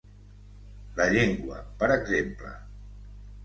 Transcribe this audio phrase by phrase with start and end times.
[1.01, 2.59] La llengua, per exemple.